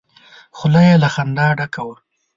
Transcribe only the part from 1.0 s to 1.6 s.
له خندا